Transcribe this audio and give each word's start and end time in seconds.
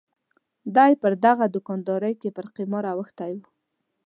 دای 0.75 0.93
پر 1.01 1.13
دغه 1.25 1.45
دوکاندارۍ 1.55 2.13
کې 2.21 2.29
پر 2.35 2.45
قمار 2.55 2.85
اوښتی 2.93 3.31
و. 3.37 3.43